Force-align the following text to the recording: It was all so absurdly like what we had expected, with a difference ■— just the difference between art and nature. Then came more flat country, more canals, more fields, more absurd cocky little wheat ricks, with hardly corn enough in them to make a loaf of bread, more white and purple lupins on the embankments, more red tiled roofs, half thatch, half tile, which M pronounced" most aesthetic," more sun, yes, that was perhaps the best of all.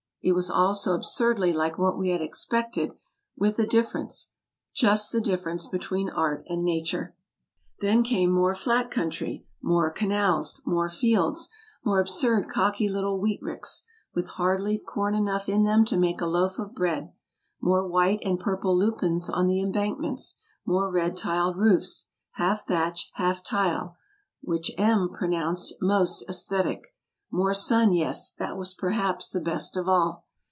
It 0.23 0.33
was 0.35 0.51
all 0.51 0.75
so 0.75 0.93
absurdly 0.93 1.51
like 1.51 1.79
what 1.79 1.97
we 1.97 2.09
had 2.09 2.21
expected, 2.21 2.93
with 3.35 3.57
a 3.57 3.65
difference 3.65 4.25
■— 4.25 4.29
just 4.75 5.11
the 5.11 5.19
difference 5.19 5.65
between 5.65 6.11
art 6.11 6.45
and 6.47 6.61
nature. 6.61 7.15
Then 7.79 8.03
came 8.03 8.29
more 8.29 8.53
flat 8.53 8.91
country, 8.91 9.47
more 9.63 9.89
canals, 9.89 10.61
more 10.63 10.89
fields, 10.89 11.49
more 11.83 11.99
absurd 11.99 12.49
cocky 12.49 12.87
little 12.87 13.19
wheat 13.19 13.41
ricks, 13.41 13.81
with 14.13 14.27
hardly 14.29 14.77
corn 14.77 15.15
enough 15.15 15.49
in 15.49 15.63
them 15.63 15.85
to 15.85 15.97
make 15.97 16.21
a 16.21 16.27
loaf 16.27 16.59
of 16.59 16.75
bread, 16.75 17.11
more 17.59 17.87
white 17.87 18.19
and 18.21 18.37
purple 18.39 18.77
lupins 18.77 19.27
on 19.27 19.47
the 19.47 19.59
embankments, 19.59 20.39
more 20.67 20.91
red 20.91 21.17
tiled 21.17 21.57
roofs, 21.57 22.09
half 22.33 22.67
thatch, 22.67 23.09
half 23.15 23.43
tile, 23.43 23.97
which 24.39 24.69
M 24.77 25.09
pronounced" 25.11 25.73
most 25.81 26.23
aesthetic," 26.29 26.89
more 27.41 27.53
sun, 27.53 27.93
yes, 27.93 28.33
that 28.39 28.57
was 28.57 28.73
perhaps 28.73 29.31
the 29.31 29.39
best 29.39 29.77
of 29.77 29.87
all. 29.87 30.25